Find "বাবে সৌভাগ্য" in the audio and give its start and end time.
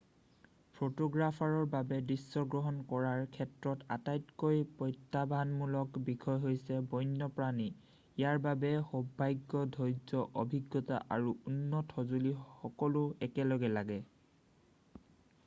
8.47-9.61